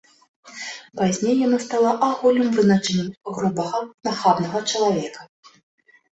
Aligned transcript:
Пазней 0.99 1.35
яно 1.47 1.57
стала 1.65 1.91
агульным 2.07 2.49
вызначэннем 2.55 3.09
грубага, 3.35 3.81
нахабнага 4.09 4.63
чалавека. 4.71 5.21